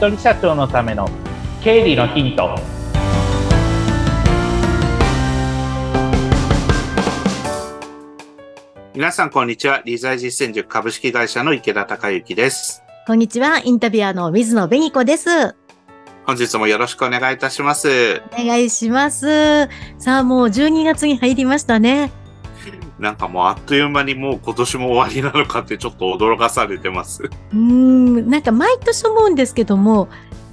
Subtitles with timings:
[0.00, 1.06] 人社長のための
[1.62, 2.58] 経理のヒント
[8.94, 9.82] 皆さんこんにちは。
[9.84, 12.82] 理財実践塾株式会社の池田隆之です。
[13.06, 13.58] こんにちは。
[13.58, 15.54] インタビュアーの水野紅子です。
[16.24, 18.22] 本日もよろしくお願いいたします。
[18.32, 19.68] お願いします。
[19.98, 22.10] さあ、もう12月に入りましたね。
[23.00, 27.24] なんかもうあっという間にもう今年も終わりなのかってちょっと驚かされてます。
[27.24, 30.08] うーん、なんか毎年思うんですけども、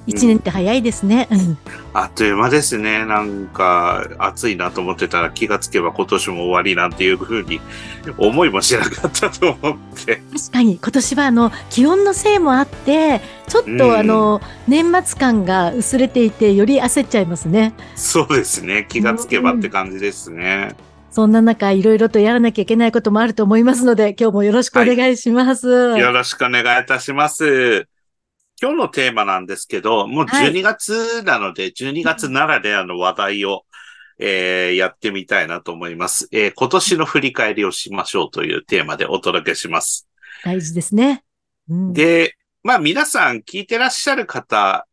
[0.07, 1.27] 1年って早いですね。
[1.29, 1.57] うん
[1.93, 3.05] あっという間ですね。
[3.05, 7.59] なんか暑いなと思ってたら気がつけば今年も終わりなんていうふうに
[8.17, 10.21] 思いもしなかったと思って。
[10.33, 17.73] 確かに今年はあの気温のせいもあって、ちょっうんとあの、年末感が薄れていて、より焦っちゃいますね。
[17.95, 18.85] そうですね。
[18.87, 20.75] 気がつけばって感じですね。
[21.17, 25.67] そんな中、いろいろとやらなきゃいけないこともあると思いますので、今日もよろしくお願いします。
[25.67, 27.87] よろしくお願いいたします。
[28.61, 33.63] 今日のテーマなんですけど、もうはい12月なので、12月ならではの話題を、
[34.19, 40.07] えーやってみたいなと思います、えー今年の振り返りをしましょうというテーマでお届けします。
[40.43, 41.23] 大事ですね。
[41.67, 44.85] うんで、まあ皆さん聞いてらっしゃる方、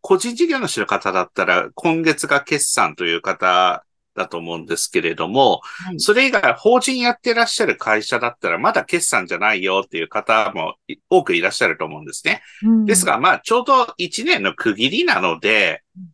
[0.00, 6.00] 個人事業主の方だったら、今月が決算という方だと思うんですけれども、はい。
[6.00, 10.76] それ以外、法人やってらっしゃる会社だったら、まだ決算じゃないよっていう方も
[11.08, 12.42] 多くいらっしゃると思うんですね。
[12.62, 12.84] うん。
[12.86, 16.08] ですが、まあ、ちょうど1年の区切りなのでうん、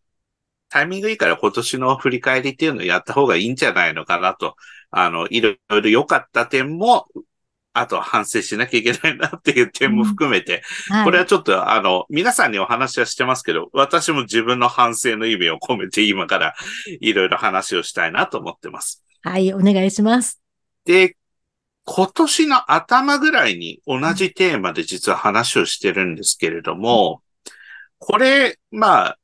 [0.68, 4.56] タイミングいいから今年の振り返りっていうのをやった方がいいんじゃないのかなと、
[4.90, 7.06] あの、いろいろ良かった点も、
[7.78, 16.54] あとは反省しなきゃいけないなっていう点も含めて、はいこれはちょっとあの、皆さんにお話はしてますけど、私も自分の反省の意味を込めて今から
[17.00, 19.04] いろいろ話をしたいなと思ってます。
[19.22, 20.40] はい、お願いします。
[20.84, 21.16] で、
[21.84, 27.22] 今年の頭ぐらいに同じテーマで実は話をしてるんですけれども、
[27.98, 29.18] これ、まあ、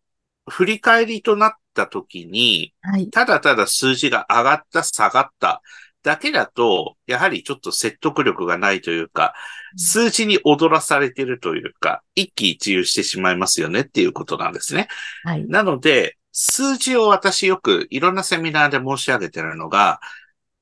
[0.49, 3.11] 振り返りとなった時に、はい。
[3.11, 5.63] ただただ数字が上がった、下がった
[6.03, 9.35] だけだと、やはりちょっと説得力がないというか、
[9.77, 14.89] 数字に踊らされてるというか、一喜一憂してしまいますよねっていうことなんですね。
[15.25, 15.47] はい。
[15.49, 20.01] なので、数字を私よくいろんなセミナーで申し上げてるのが、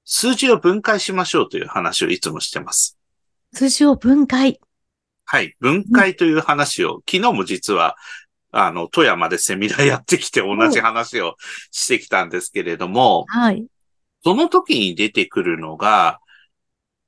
[0.05, 2.99] 数字を分解しましょうという話をいつもしてます。
[3.53, 4.61] 数字を分解。
[5.25, 5.55] はい。
[5.61, 7.97] 分解という話を、昨日も実は、
[8.53, 11.37] あの、富山でセミナーやってきて同じ話を
[11.71, 13.65] してきたんですけれども、はい。
[14.23, 16.21] その時に出てくるのが、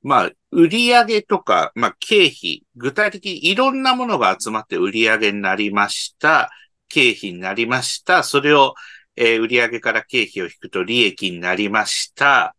[0.02, 6.50] まあ、売上とか、まあ、経費、具体的にいろんなものが集まって売上になりました。
[6.88, 8.22] 経費になりました。
[8.22, 8.74] それを、
[9.16, 12.56] えー売上から経費を引くと利益になりました。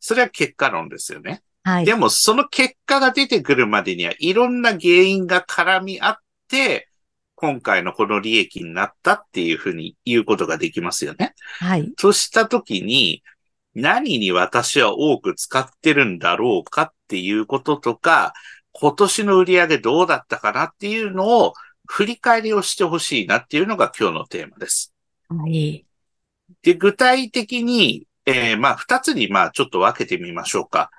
[0.00, 1.42] それは結果論ですよね。
[1.62, 1.84] はい。
[1.84, 6.16] でも、その結果が出てくるまでには、いろんな原因が絡み合っ
[6.48, 6.88] て、
[7.34, 11.34] 今回のこの利益になったっていうふうに言うことができますよね。
[11.58, 11.92] はい。
[11.96, 13.22] としたときに、
[13.78, 18.32] 何に私は多く使ってるんだろうかっていうこととか、
[18.72, 21.52] 今年の売り上げどうだったかなっていうのを
[21.86, 24.94] 振り返りをしてほしいなっていうのが今日のテーマです。
[25.28, 25.84] はい。
[26.62, 30.90] で、具体的に、えーまあ、二つにまあ、ちょっと分けてみましょうか。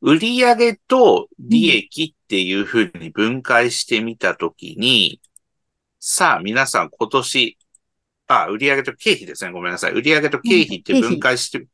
[0.00, 5.20] 売上と利益っていうふうに分解してみたときに、
[6.00, 7.58] さあ、皆さん今年、
[8.26, 9.52] あ、売上と経費ですね。
[9.52, 9.92] ごめんなさい。
[9.92, 11.64] 売上と経費って分解して、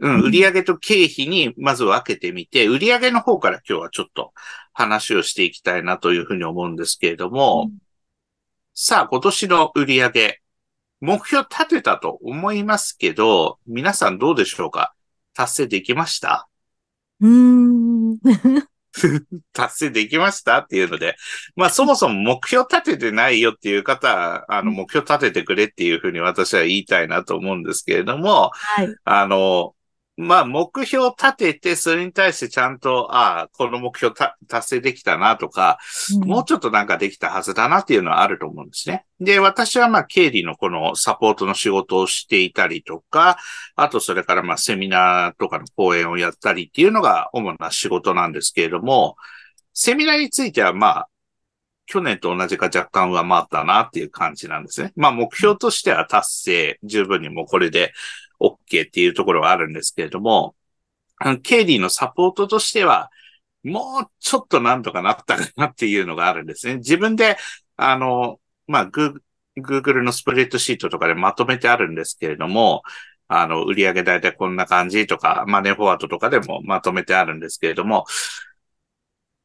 [0.00, 0.30] うん、うん。
[0.30, 4.32] 売上と経費にまず分けてみて、売上の方から今日はちょっと
[4.72, 7.70] 話をしていきたいなというふうに思うんですけれども、
[8.74, 10.40] さあ、今年の売上、
[11.00, 14.94] 目標立てたと思いますけど、皆さんどうでしょうか？
[15.34, 16.48] 達成できました？
[17.20, 18.18] うーん。
[19.52, 20.58] 達成できました？
[20.58, 21.16] っていうので、
[21.54, 24.76] まあそもそも目標立ててないよっていう方は、あのうん。
[24.76, 28.94] 目標立ててくれっていうふうに私は言いたいなと思うんですけれども、はい。
[29.04, 29.74] あの、
[30.20, 35.78] まあ目標立てて、それに対してちゃんと、ああ、この目標た達成できたなとか、
[36.24, 39.06] もうちょっとなんかできたはずだなっていうのはあると思うんですね。
[39.20, 43.38] で、私はまあ経理のこのサポートの仕事をしていたりとか、
[43.76, 49.14] あとそれからまあセミナーとかの講演をやったりっていうのが主な仕事なんですけれども、
[49.72, 51.08] セミナーについてはまあ、
[51.86, 54.92] 去年と同じか若干上回ったなっていう感じなんですね。
[54.96, 57.92] まあ目標としては達成、十分にもうこれで
[58.40, 60.54] OK っていうところはあるんですけれども、
[61.18, 63.10] あの経理のサポートとしては、
[63.64, 66.76] もうちょっとなんとかなったかなっていうのがあるんですね。
[66.76, 67.36] 自分で、
[67.76, 69.20] あの、まあ、グー
[69.60, 72.82] Google のスプレッドシートとかでまとめてあるんですけれども、
[73.26, 78.06] あの、売上だいたいこんな感じとか、マネフォワードとかでもまとめてあるんですけれども、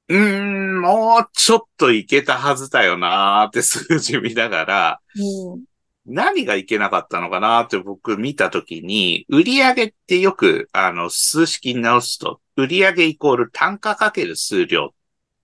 [0.09, 5.63] うーん、もうちょっといけたはずだよなーって数字見ながら、うん
[6.05, 14.89] 何がいけなかったのかなって僕見たときに、売上ってよく、あの、数式に直すと、売上イコール単価かける数量っ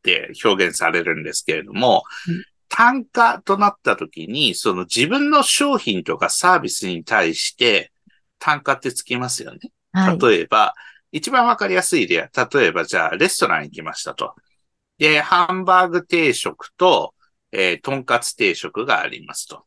[0.04, 7.92] て表現されるんですけれども、うん単価となったときに、その自分の商品とかサービスに対して
[8.38, 9.60] 単価ってつきますよね。
[9.92, 10.20] はい。
[10.20, 10.76] 例えば、
[11.12, 14.36] 一番わかりやすい例は、例えばじゃあレストランに行きましたと。
[15.00, 17.16] で、ハンバーグ定食と、
[17.52, 19.66] えー、とんかつ定食がありますと。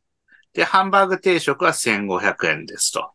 [0.54, 3.10] で、ハンバーグ定食は1500円ですと。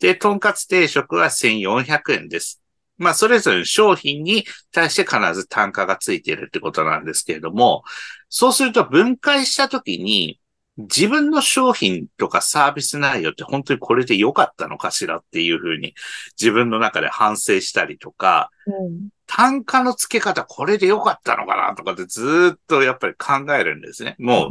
[0.00, 2.60] で、とんかつ定食は1400円です。
[2.98, 7.82] まあ、それぞれの商品に対して必ず単価がついているってことなんですけれども、
[8.28, 10.40] そうすると分解したときに、
[10.76, 15.94] 自分の商品とかサービス内容って本当にこれで良かったのかしらっていうふうに
[16.40, 18.50] 自分の中で反省したりとか、
[19.26, 24.16] 単価の付け方これで良かったのかなとかってずーっとやっぱり考えるんですね。
[24.18, 24.50] もう、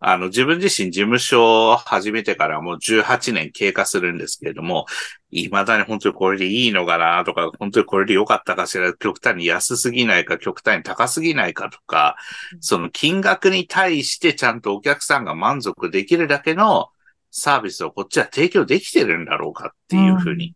[0.00, 4.86] あの自分自身事務所を始めてからもう18年経過するんですけれども、
[5.30, 12.16] 未だに本当にこれでいいのかなとか、本当にこれで良かったかしら、極端に安すぎないか、極端に高すぎないかとか、
[12.60, 16.88] その金額に対してちゃんとお客さんが満足できるだけの
[17.30, 20.54] サービスをこっちは提供できてるんだろうかっていうふうに、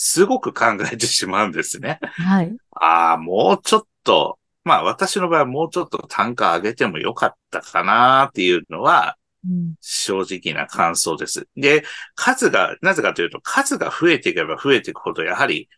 [0.00, 1.98] すごく考えてしまうんですね。
[2.00, 2.56] はい。
[2.70, 11.48] ああ、もうちょっと、まあ私の場合はもうちょっと単価上げてもよかったかなっていうのはうん正直な感想です。
[11.56, 11.84] で、
[12.14, 15.68] 数が、なぜかというと数が増えていけば増えていくほどやはり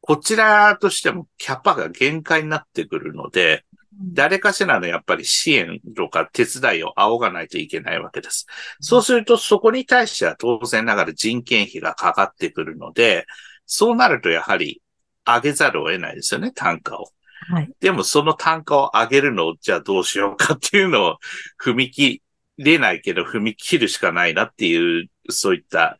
[0.00, 3.64] こちらとしてもキャパが限界になってくるので、
[4.12, 8.46] 誰かしらのやっぱり支援とか手伝いを仰がないといけないわけです。
[8.80, 13.26] そうするとそこに対しては当然ながら人件費がかかってくるので、
[13.72, 14.82] そうなるとやはり
[15.24, 17.10] 上げざるを得ないですよね、単価を。
[17.52, 17.70] はい。
[17.78, 21.18] でもその単価を上げるのをじゃあどうしようかっていうのを
[21.62, 22.20] 踏み切
[22.58, 25.98] れないけど踏み切るしかないなっていう、そういった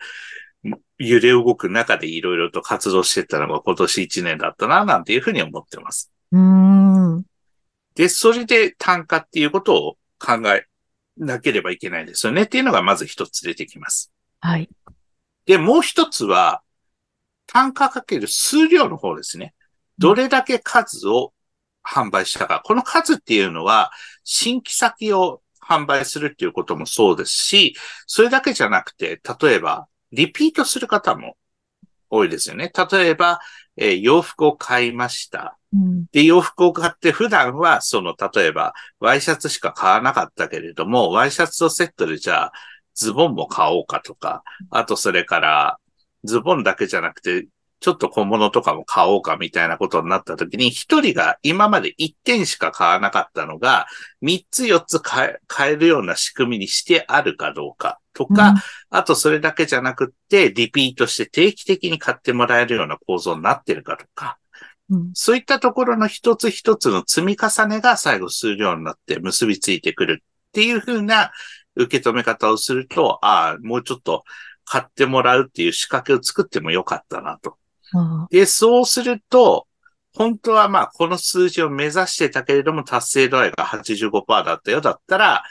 [0.99, 6.11] 揺れ動く中でいろいろと活動してたのが今年1年だったな、なんていうふうに思ってます。
[6.33, 7.25] うーん。
[7.95, 10.67] で、それで単価っていうことを考え
[11.17, 14.13] なければいけないですよねっていうのがまず一つ出てきます。
[14.41, 14.69] はい。
[15.47, 16.63] で、もう一つは、
[17.53, 19.55] 単価かける数量の方ですね。
[19.99, 21.33] どれだけ数を
[21.85, 22.63] 販売したか。
[22.65, 23.91] この数っていうのは、
[24.23, 27.75] 新規先を販売するっていうこともそうですし、
[28.07, 31.37] それだけじゃなくて、例えば、リピートする方も
[32.09, 32.71] 多いですよね。
[32.91, 33.41] 例えば、
[33.77, 35.59] えー洋服を買いました。
[35.73, 36.07] うん。
[36.13, 42.53] で、洋服を買って普段は、その、例えば、ワイシャツしか買わなかったけれども、ワイシャツとセットでじゃあ、
[42.95, 45.80] ズボンも買おうかとか、あとそれから、
[46.25, 47.47] ズボンだけじゃなくて、
[47.81, 53.87] ちょっと小物とかも買おうかみたいなことになった時に、一人が今まで一点しか買わなかったのが、
[54.21, 58.55] 三つ四つ買えるような仕組みにしてあるかどうかとか、
[58.91, 64.39] あとそれだけじゃなくって、リピートして定期的に買ってもらえるような構造になってるかとか、
[64.91, 65.11] うん。
[65.15, 71.31] そういったところの一つ一つの積み重ねが最後数量になって結びついてくるっていう風な
[71.77, 74.25] 受け止め方をすると、ああ、もうちょっと
[74.71, 77.57] 買ってもらうっていう仕掛けを作ってもよかったなと。
[77.93, 79.67] あで、そうすると、
[80.15, 85.43] 本当はまあこの数字を目指してたけれども達成度合いが85%だったよだったら、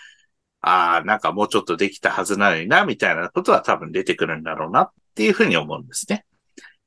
[0.61, 6.23] ああ、なんかもうちょっとできたはずなのにな、みたいなことは多分出てくるんだろうなっていうふうに思うんですね。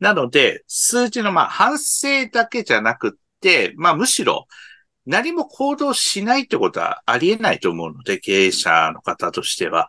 [0.01, 4.47] なので、数字のまあ反省だけじゃなくって、まあむしろ
[5.05, 9.89] 何も行動しないってことはありえないと思うので、経営者の方としては。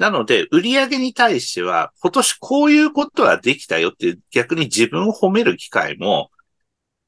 [0.00, 6.30] なので、売上に対しては、今年こういうことはできたよって逆に自分を褒める機会も、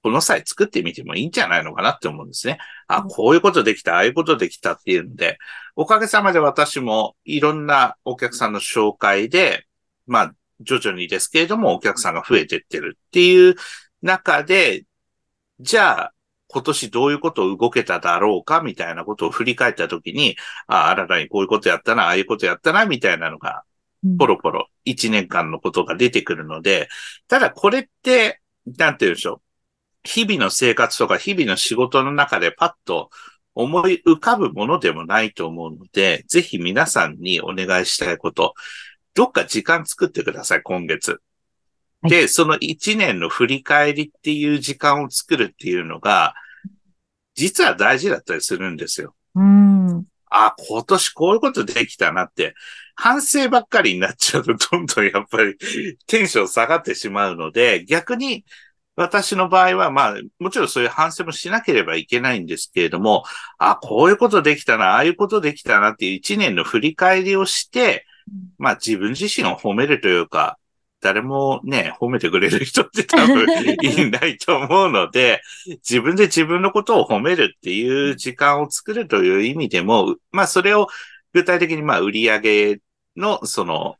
[0.02, 2.58] この際作ってみてもいいんじゃないのかなって思うんですね。
[2.88, 5.38] あ、こういうことできた、ああいうことできたっていうんで、
[5.74, 9.66] おかげさまで私もいろんなお客さんの紹介で、
[10.06, 13.54] まあ、徐々にですけれどもお客さんが増えてってるっていう
[14.02, 14.84] 中で、
[15.60, 16.12] じゃあ、
[16.52, 23.62] 今年どういうことを動けただろうかみたいなことを振り返ったときに、あ、新たにこういうことやったな、ああいうことやったな、みたいなのが、
[24.04, 26.88] うんポロポロ1年間のことが出てくるので、
[27.28, 28.40] ただこれって、
[28.76, 29.40] なんて言うんでしょう。
[30.02, 33.10] 日々の生活とか日々の仕事の中でパッと
[33.54, 38.54] 思い浮かぶものでもないと思うので、ぜひ皆さんにお願いしたいこと、
[39.14, 41.12] どっか時間作ってください、今月。
[41.12, 41.20] はい
[42.08, 46.34] で、その1年の振り返りっていう時間を作るっていうのが、
[47.34, 49.14] 実は大事だったりするんですよ。
[49.34, 50.04] うん。
[50.30, 52.54] あ、今年こういうことできたなって、
[52.94, 55.56] 反省ばっかりになっちゃうと、どんどんやっぱり
[56.06, 58.44] テンション下がってしまうので、逆に、
[58.94, 63.24] 私の場合は、まあ、もちろんそういう反省もしなければいけないんですけれども、
[63.56, 68.04] あ、こういうことできたな、ああいうことできたなっていう一年の振り返りをして、
[68.58, 70.58] まあ自分自身を褒めるというか、
[71.02, 73.46] 誰もね、褒めてくれる人って多分
[73.82, 80.86] いないと思うので、自分で自分のことを褒めるっていう時間を作るという意味でも、まあそれを
[81.32, 82.80] 具体的にまあ売り上げ
[83.16, 83.96] のその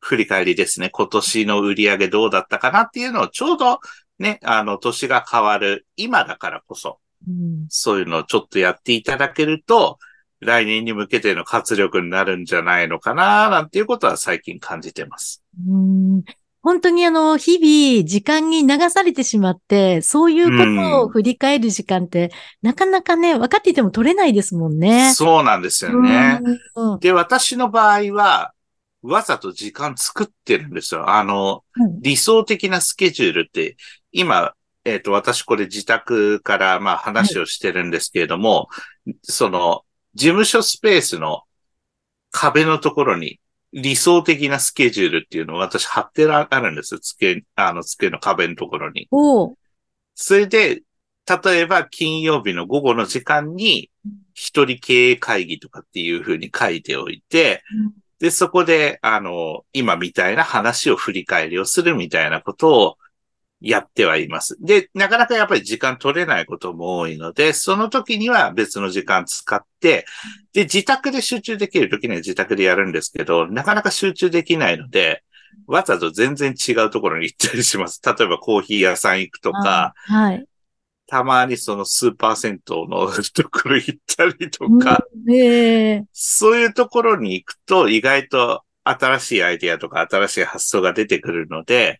[0.00, 0.88] 振り返りですね。
[0.90, 3.80] 今年の売り上げどうだったかなっていうのをちょうど
[4.20, 9.98] ね、あの年が変わる今だからこそ、うんそういうのをちょっとやっていただけると、
[10.46, 15.42] 来年に向けての活力になるんじゃないのかな、なんていうことは最近感じてます。
[15.68, 16.22] うん
[16.62, 25.12] 本当にあの、日々時間に流されてしまって、そういうことを振り返る時間って、なかなかね、分かっていても取れないですもんね。
[25.14, 26.40] そうなんですよね。
[26.98, 28.52] で、私の場合は、
[29.00, 31.08] わざと時間作ってるんですよ。
[31.08, 33.76] あの、うん理想的なスケジュールって、
[34.10, 34.52] 今、
[34.84, 38.68] えっ、と、私これ自宅からまあ話をしてるんですけれども、
[39.22, 39.82] その、
[40.16, 41.42] 事務所スペースの
[42.30, 43.38] 壁のところに
[43.72, 47.00] 理想的なスケジュールっていうのを私貼ってあるんですよ。
[47.00, 49.08] 机、あの、机の壁のところに。
[50.14, 50.82] それで、
[51.44, 53.90] 例えば金曜日の午後の時間に、
[54.32, 57.62] 一人経営会議とかっていうふうに書いておいて、
[58.18, 62.96] で、そこで、あの、今みたいな話を振り返りをするみたいなことを
[63.60, 64.56] やってはいます。
[64.60, 70.04] で、なかなかやっぱり時間取れないことも多いので、その時には別の時間使って、
[70.52, 75.22] で、自宅で集中できる時には自宅でやるんですけど、なかなか集中できないので、
[75.66, 78.00] わざと全然違うところに行ったりします。
[78.04, 80.46] 例えばコーヒー屋さん行くとか、あはい。
[81.08, 91.98] たまにそのスーパー銭湯のところ行ったりとか、うんええそういうところに行くと意外と新しいアイディアとか新しい発想が出てくるので、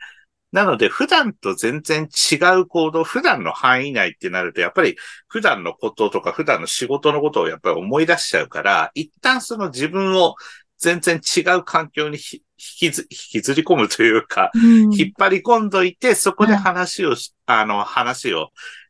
[0.56, 4.96] なので普段と全然違う行動、普段の範囲内ってなると、やっぱり
[5.28, 10.34] 普段のこととか普段の仕事のことをやっぱり思い出しちゃうから、一旦その自分を
[10.78, 12.42] 全然違う環境にひ引
[12.88, 14.94] きず引きずり込むというか、うん。
[14.94, 18.48] 引っ張り込んどいて、そこで話をし、あの、話を、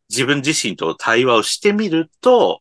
[0.08, 2.61] 自分自身と対話をしてみると、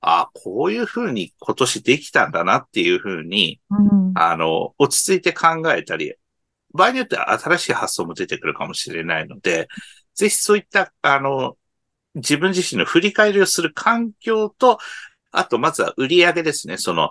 [0.00, 4.12] あこういうふうに今年できたんだなっていうふうに、うん。
[4.14, 6.14] あの、落ち着いて考えたり、
[6.78, 9.68] 場合によっては新しい発想も出てくるかもしれないので、
[10.14, 11.56] ぜひそういった、あの、
[12.14, 14.78] 自分自身の振り返りをする環境と、
[15.30, 16.78] あと、まずは売り上げですね。
[16.78, 17.10] その、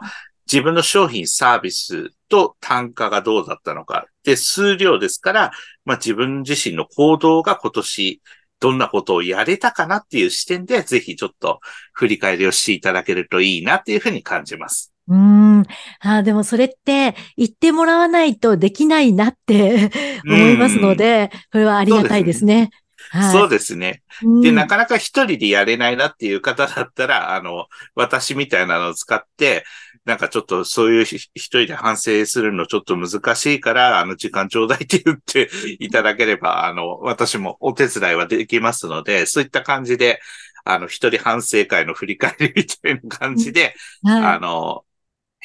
[0.51, 4.07] 自分の商品、サービスと単価がどうだったのか。
[4.23, 5.51] で、数量ですから、
[5.85, 8.21] まあ自分自身の行動が今年
[8.59, 11.59] どんなことをやれたかなっていう視点で、ぜひちょっと
[11.93, 14.93] 振り返りをしていただけるといいなっていうふうに感じます。
[15.07, 15.61] うん。
[16.01, 19.89] あーでもそれって言ってもらわないとできないなって
[20.27, 22.69] 思いますので、これはありがたいですね。
[23.09, 23.31] はい。
[23.31, 24.01] そうですね。
[24.21, 29.63] うんで、なかなか一人でやれないなっていう方だったら、あの、私みたいなのを使って、
[30.05, 35.49] なんかちょっとそういうひ一人で反省するのちょっと難しいから、あの、時間ちょうだいって言って
[35.79, 40.19] いただければ、あの、私もお手伝いはできますので、そういった感じで、
[40.65, 43.75] あの、一人反省会の振り返りみたいな感じで、
[44.17, 44.83] あはの、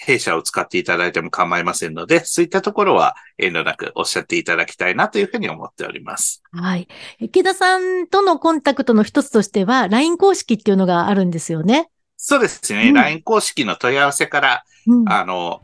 [0.05, 6.43] 弊社を使っていただいても構いませんので、そういったところは遠慮なくおっしゃっていただきたいなというふうに思っております。
[6.53, 6.61] い。
[6.61, 6.89] はい。
[7.21, 11.89] 池田さんとのコンタクトの一つとしては、LINE 公式っていうのがあるんですよね。
[12.17, 12.89] そうですね。
[12.89, 15.09] うん LINE 公式の問い合わせから、うん。
[15.09, 15.63] あの、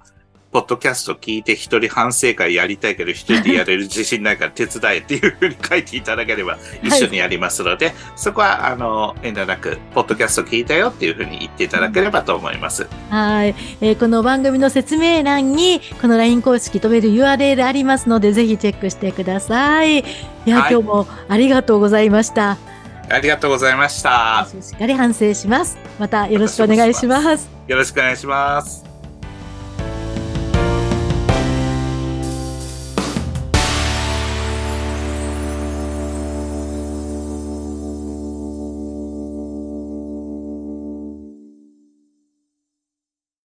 [0.59, 12.89] ポッドキャスト聞いて一人反省会やりたいけど一人でやれる自信ないから手伝えっていうふうに書いていただければ一緒にやりますので、そこはあの遠慮なく、ポッドキャスト聞いたよっていうふうに言っていただければと思います。
[13.09, 20.01] はい、えーこの番組の説明欄に、この LINE 公式飛べる URL ありますので、ぜひチェックしてください。
[20.01, 20.05] い
[20.45, 22.59] や、はい今日もありがとうございました。
[23.09, 24.49] ありがとうございました。
[24.61, 25.79] しっかり反省します。
[26.01, 27.49] またよろしくお願いします。
[27.69, 28.88] よろしくお願いします。